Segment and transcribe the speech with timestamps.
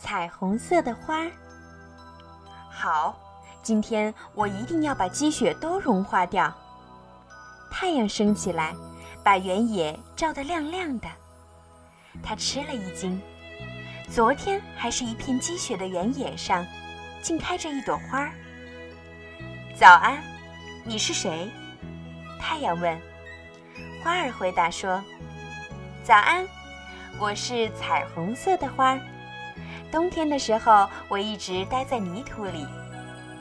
[0.00, 1.26] 彩虹色的花。
[2.70, 3.14] 好，
[3.62, 6.52] 今天我一定要把积雪都融化掉。
[7.70, 8.74] 太阳升起来，
[9.22, 11.08] 把原野照得亮亮的。
[12.22, 13.20] 他吃了一惊，
[14.08, 16.66] 昨天还是一片积雪的原野上，
[17.20, 18.30] 竟开着一朵花。
[19.78, 20.18] 早安，
[20.82, 21.50] 你是谁？
[22.40, 22.98] 太阳问。
[24.02, 25.02] 花儿回答说
[26.02, 26.46] ：“早安，
[27.18, 29.00] 我是彩虹色的花儿。
[29.90, 32.66] 冬天的时候，我一直待在泥土里，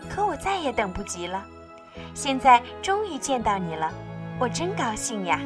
[0.09, 1.43] 可我再也等不及了。
[2.13, 3.91] 现在终于见到你了，
[4.39, 5.39] 我真高兴呀！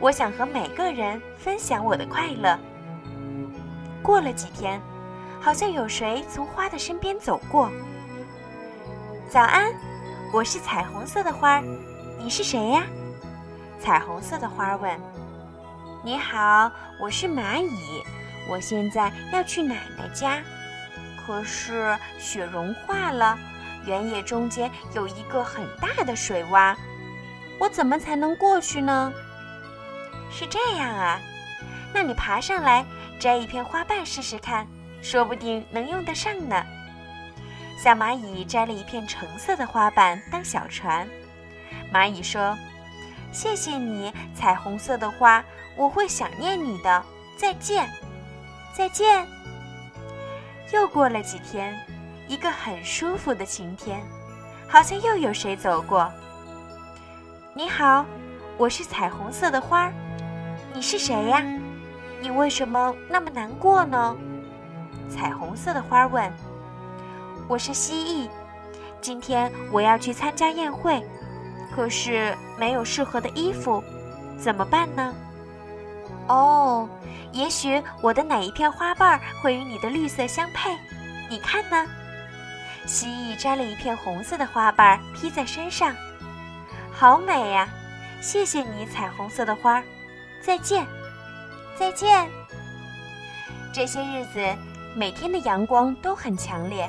[0.00, 2.58] 我想和每个人分享我的快乐。”
[4.02, 4.80] 过了几天，
[5.40, 7.70] 好像有谁从花的身边走过。
[9.28, 9.72] 早安，
[10.32, 11.64] 我是彩虹色的花儿，
[12.18, 12.82] 你是谁呀？
[13.80, 14.98] 彩虹色的花问
[16.02, 18.02] ：“你好，我是蚂蚁，
[18.48, 20.42] 我现在要去奶奶家，
[21.24, 23.38] 可是雪融化了，
[23.86, 26.76] 原野中间有一个很大的水洼，
[27.58, 29.12] 我怎么才能过去呢？”
[30.30, 31.20] 是这样啊，
[31.92, 32.84] 那你爬上来
[33.18, 34.66] 摘一片花瓣试试看，
[35.00, 36.64] 说不定能用得上呢。
[37.78, 41.08] 小蚂蚁摘了一片橙色的花瓣当小船，
[41.92, 42.56] 蚂蚁说。
[43.32, 45.44] 谢谢你，彩虹色的花，
[45.76, 47.04] 我会想念你的。
[47.36, 47.90] 再见，
[48.76, 49.24] 再见。
[50.72, 51.78] 又过了几天，
[52.26, 54.02] 一个很舒服的晴天，
[54.68, 56.10] 好像又有谁走过。
[57.54, 58.04] 你好，
[58.56, 59.92] 我是彩虹色的花，
[60.74, 61.40] 你是谁呀？
[62.20, 64.16] 你为什么那么难过呢？
[65.08, 66.32] 彩虹色的花问。
[67.46, 68.28] 我是蜥蜴，
[69.00, 71.00] 今天我要去参加宴会。
[71.76, 73.82] 可是没有适合的衣服，
[74.36, 75.14] 怎么办呢？
[76.28, 76.88] 哦，
[77.32, 80.76] 也许我的哪一片花瓣会与你的绿色相配？
[81.28, 81.86] 你看呢？
[82.86, 85.94] 蜥蜴摘了一片红色的花瓣披在身上，
[86.92, 87.68] 好美呀！
[88.20, 89.82] 谢谢你，彩虹色的花。
[90.42, 90.86] 再见，
[91.78, 92.28] 再见。
[93.72, 94.40] 这些日子，
[94.94, 96.88] 每天的阳光都很强烈，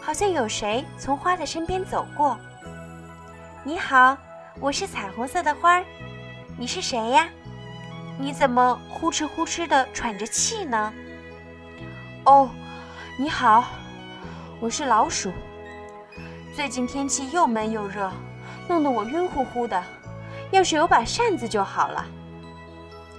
[0.00, 2.36] 好像有谁从花的身边走过。
[3.62, 4.16] 你好，
[4.58, 5.80] 我是彩虹色的花，
[6.58, 7.28] 你是谁呀？
[8.22, 10.94] 你怎么呼哧呼哧的喘着气呢？
[12.24, 12.48] 哦，
[13.18, 13.64] 你好，
[14.60, 15.32] 我是老鼠。
[16.54, 18.12] 最近天气又闷又热，
[18.68, 19.82] 弄得我晕乎乎的。
[20.52, 22.06] 要是有把扇子就好了。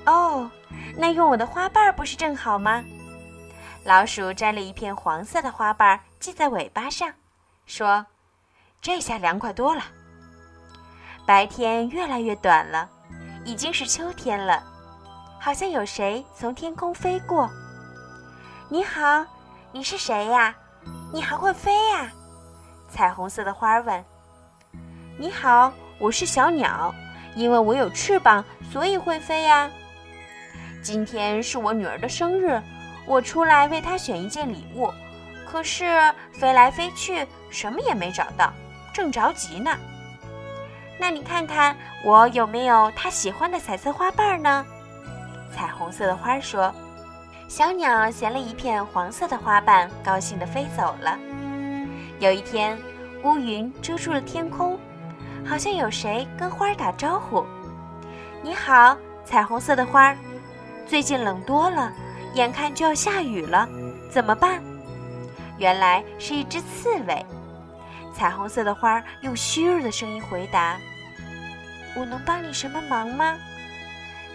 [0.05, 0.49] 哦，
[0.95, 2.81] 那用我的花瓣不是正好吗？
[3.83, 7.11] 老鼠摘了一片黄色的花瓣系在尾巴上，
[7.65, 8.05] 说
[8.81, 9.83] ：“这下凉快多了。”
[11.27, 12.89] 白天越来越短了，
[13.43, 14.63] 已经是秋天了。
[15.43, 17.51] 好像有谁从天空飞过。
[18.69, 19.25] 你好，
[19.73, 20.55] 你是谁呀？
[21.11, 22.09] 你还会飞呀？
[22.87, 24.05] 彩虹色的花儿问。
[25.19, 26.95] 你好，我是小鸟，
[27.35, 29.69] 因为我有翅膀，所以会飞呀。
[30.81, 32.61] 今天是我女儿的生日，
[33.05, 34.89] 我出来为她选一件礼物，
[35.45, 35.85] 可是
[36.31, 38.53] 飞来飞去，什么也没找到，
[38.93, 39.77] 正着急呢。
[40.97, 44.65] 那你看看我有没有她喜欢的彩色花瓣呢？
[45.53, 46.73] 彩虹色的花说
[47.47, 51.17] ：“小鸟衔了一片黄色的花瓣，高兴地飞走了。”
[52.19, 52.77] 有一天，
[53.23, 54.79] 乌云遮住了天空，
[55.45, 57.45] 好像有谁跟花打招呼
[58.41, 60.15] ：“你好，彩虹色的花，
[60.87, 61.91] 最近冷多了，
[62.33, 63.67] 眼看就要下雨了，
[64.09, 64.61] 怎么办？”
[65.59, 67.23] 原来是一只刺猬。
[68.13, 70.77] 彩虹色的花用虚弱的声音回答
[71.95, 73.35] ：“我能帮你什么忙吗？”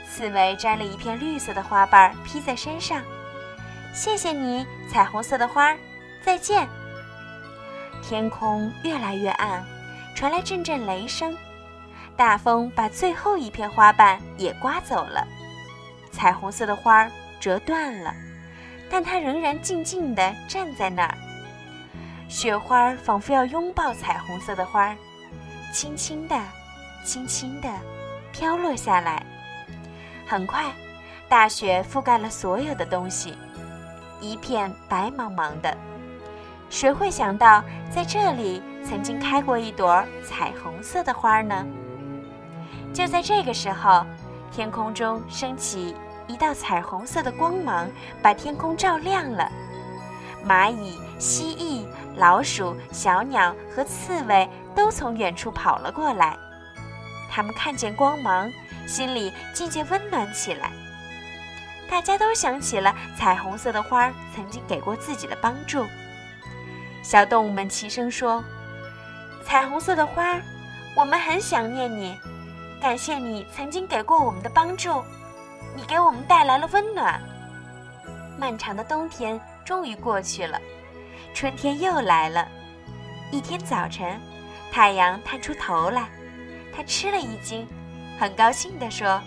[0.08, 3.02] 刺猬摘了一片绿色的花瓣披在身上。
[3.92, 5.76] “谢谢你，彩虹色的花，
[6.22, 6.66] 再见。”
[8.02, 9.62] 天空越来越暗，
[10.14, 11.36] 传来阵阵雷声，
[12.16, 15.26] 大风把最后一片花瓣也刮走了。
[16.10, 17.08] 彩虹色的花
[17.38, 18.15] 折断了，
[18.91, 21.15] 但它仍然静静地站在那儿。
[22.28, 24.97] 雪花仿佛要拥抱彩虹色的花，
[25.72, 26.41] 轻轻地、
[27.04, 27.68] 轻轻地
[28.33, 29.22] 飘落下来。
[30.28, 30.71] 很快，
[31.28, 33.34] 大雪覆盖了所有的东西，
[34.21, 35.75] 一片白茫茫的。
[36.69, 41.65] 谁会想到，在这里曾经开过一朵彩虹色的花呢？
[42.92, 44.04] 就在这个时候，
[44.53, 45.97] 天空中升起
[46.27, 47.89] 一道彩虹色的光芒，
[48.22, 49.51] 把天空照亮了。
[50.47, 51.86] 蚂蚁、蜥蜴。
[52.16, 56.36] 老鼠、小鸟和刺猬都从远处跑了过来，
[57.30, 58.53] 他们看见光芒，
[58.86, 60.72] 心里渐渐温暖起来。
[61.91, 65.86] 大家都想起了彩虹色的花曾经给过自己的帮助。
[67.03, 68.45] 小动物们齐声说
[69.45, 70.39] ：“彩虹色的花，
[70.95, 72.19] 我们很想念你，
[72.80, 75.03] 感谢你曾经给过我们的帮助，
[75.74, 77.21] 你给我们带来了温暖。”
[78.39, 80.60] 漫长的冬天终于过去了，
[81.33, 82.47] 春天又来了。
[83.33, 84.21] 一天早晨，
[84.71, 86.09] 太阳探出头来，
[86.78, 87.66] 它吃了一惊，
[88.21, 89.21] 很高兴地说：“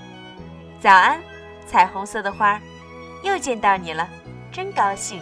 [0.80, 1.22] 早安。”
[1.68, 2.58] 彩虹色的花，
[3.26, 4.08] 又见到你了，
[4.54, 5.22] 真高兴。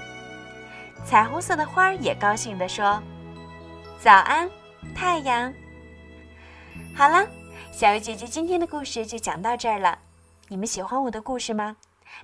[1.04, 3.02] 彩虹色的花也高兴地说
[4.00, 4.48] ：“早安，
[4.94, 5.52] 太阳。”
[6.96, 7.28] 好了，
[7.72, 9.98] 小鱼姐姐今天的故事就讲到这儿了。
[10.50, 11.78] 你们喜欢我的故事吗？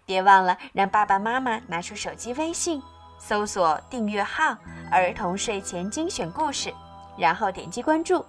[0.06, 2.80] 别忘了让爸爸妈妈拿出手机微信，
[3.18, 4.56] 搜索订阅号
[4.92, 6.72] “儿童睡前精选故事”，
[7.18, 8.24] 然后点击关注。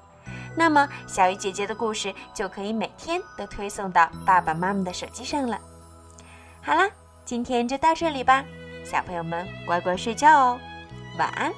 [0.56, 5.60] 那么，小鱼姐姐的故事就可以每天都推送到爸爸妈妈的手机上了。
[6.62, 6.88] 好啦，
[7.24, 8.42] 今天就到这里吧，
[8.84, 10.58] 小朋友们乖乖睡觉哦，
[11.18, 11.52] 晚安。